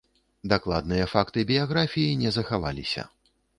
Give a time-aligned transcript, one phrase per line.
[0.53, 3.09] Дакладныя факты біяграфіі не захаваліся.